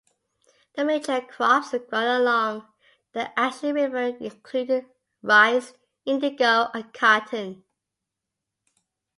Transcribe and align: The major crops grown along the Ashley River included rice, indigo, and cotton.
The 0.73 0.83
major 0.83 1.21
crops 1.21 1.69
grown 1.87 2.21
along 2.21 2.67
the 3.11 3.39
Ashley 3.39 3.71
River 3.71 4.01
included 4.19 4.87
rice, 5.21 5.73
indigo, 6.05 6.69
and 6.73 6.91
cotton. 6.91 7.63